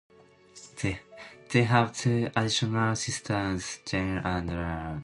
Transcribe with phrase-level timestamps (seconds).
[0.81, 4.99] They have two additional sisters: Julie and Laura.